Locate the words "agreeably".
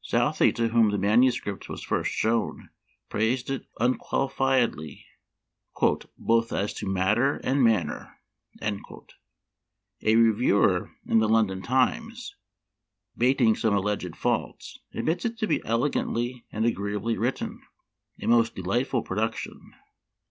16.64-17.18